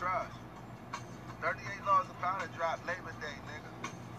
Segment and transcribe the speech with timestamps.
[0.00, 0.32] Trust.
[1.44, 3.68] 38 laws of powder drop Labor Day, nigga.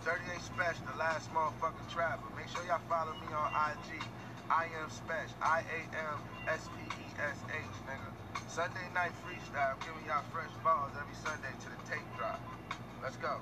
[0.06, 2.30] 38 Special, the last motherfucking trapper.
[2.38, 3.98] Make sure y'all follow me on IG.
[4.46, 5.34] I am Special.
[5.42, 5.82] I A
[6.14, 8.14] M S P E S H, nigga.
[8.46, 12.38] Sunday night freestyle, giving y'all fresh balls every Sunday to the tape drop.
[13.02, 13.42] Let's go.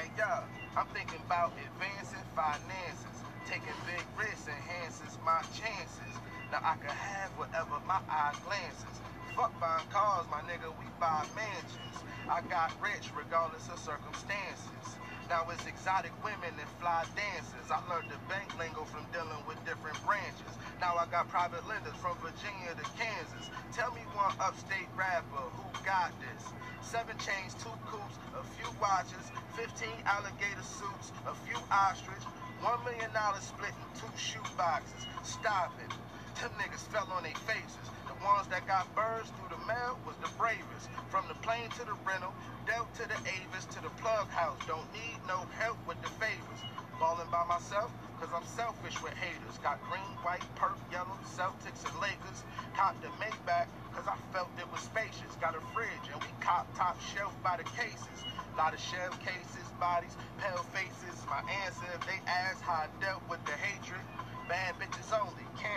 [0.00, 0.48] Hey, y'all,
[0.78, 3.20] I'm thinking about advancing finances.
[3.44, 6.14] Taking big risks enhances my chances.
[6.50, 8.96] Now I can have whatever my eye glances.
[9.38, 12.02] Fuck buying cars, my nigga, we buy mansions.
[12.26, 14.98] I got rich regardless of circumstances.
[15.30, 17.70] Now it's exotic women and fly dancers.
[17.70, 20.58] I learned the bank lingo from dealing with different branches.
[20.82, 23.46] Now I got private lenders from Virginia to Kansas.
[23.70, 26.42] Tell me one upstate rapper who got this.
[26.82, 29.22] Seven chains, two coops, a few watches,
[29.54, 32.26] 15 alligator suits, a few ostrich,
[32.58, 35.06] one million dollars split in two shoe boxes.
[35.22, 35.94] Stop it.
[36.42, 37.86] Them niggas fell on their faces.
[38.08, 40.88] The ones that got birds through the mail was the bravest.
[41.08, 42.34] From the plane to the rental,
[42.66, 44.58] dealt to the Avis to the plug house.
[44.66, 46.64] Don't need no help with the favors.
[47.00, 49.58] Balling by myself, cause I'm selfish with haters.
[49.62, 52.44] Got green, white, purple, yellow, Celtics and Lakers.
[52.74, 55.36] Cop the Maybach, cause I felt it was spacious.
[55.40, 58.24] Got a fridge and we cop top shelf by the cases.
[58.56, 61.20] Lot of shell cases, bodies, pale faces.
[61.28, 64.00] My answer they ask how I dealt with the hatred.
[64.48, 65.67] Bad bitches only, can't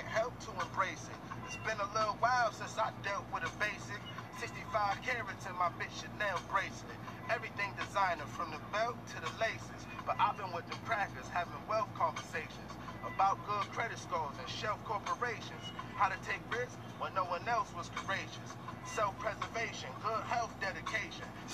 [4.91, 6.99] 65 carats in my bitch Chanel bracelet.
[7.29, 9.87] Everything designer from the belt to the laces.
[10.05, 12.71] But I've been with the crackers having wealth conversations
[13.07, 15.63] about good credit scores and shelf corporations.
[15.95, 18.51] How to take risks when no one else was courageous.
[18.95, 20.23] Self-preservation, good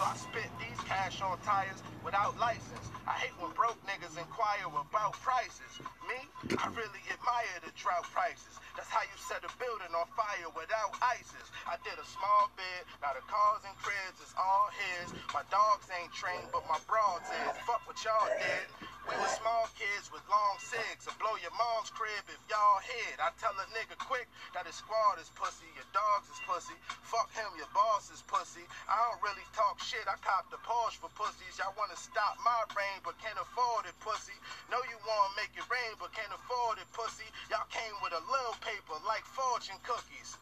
[0.07, 2.87] I spit these cash on tires without license.
[3.03, 5.83] I hate when broke niggas inquire about prices.
[6.07, 6.15] Me,
[6.55, 8.55] I really admire the drought prices.
[8.79, 11.51] That's how you set a building on fire without ISIS.
[11.67, 15.11] I did a small bid, now the cars and cribs is all his.
[15.35, 17.59] My dogs ain't trained, but my broads is.
[17.67, 18.67] Fuck what y'all did.
[19.11, 21.03] We were small kids with long cigs.
[21.03, 22.23] I blow your mom's crib
[22.57, 23.21] y'all hid.
[23.21, 24.25] I tell a nigga quick
[24.57, 26.73] that his squad is pussy, your dogs is pussy.
[27.05, 28.65] Fuck him, your boss is pussy.
[28.89, 30.01] I don't really talk shit.
[30.09, 31.61] I cop the Porsche for pussies.
[31.61, 34.33] Y'all wanna stop my brain, but can't afford it, pussy.
[34.73, 37.29] Know you wanna make it rain, but can't afford it, pussy.
[37.53, 40.41] Y'all came with a little paper like fortune cookies.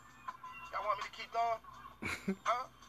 [0.71, 2.39] Y'all want me to keep going?
[2.47, 2.84] huh?